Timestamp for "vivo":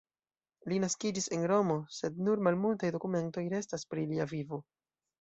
4.37-4.65